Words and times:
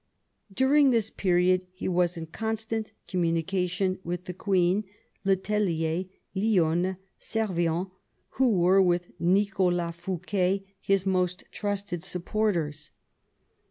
During 0.51 0.89
this 0.89 1.11
period 1.11 1.67
he 1.73 1.87
was 1.87 2.17
in 2.17 2.25
constant 2.25 2.91
communication 3.07 3.99
with 4.03 4.23
the 4.25 4.33
queen, 4.33 4.83
le 5.23 5.35
Tellier, 5.35 6.05
Lionne, 6.35 6.97
Servien, 7.19 7.91
who 8.29 8.49
were, 8.49 8.81
with 8.81 9.11
Nicholas 9.19 9.95
Fouquet, 9.95 10.65
his 10.81 11.05
most 11.05 11.43
trusted 11.51 12.01
supporters. 12.01 12.89